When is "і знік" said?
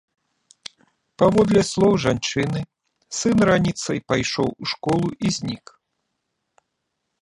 5.29-5.65